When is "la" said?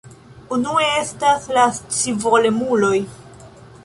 1.57-1.65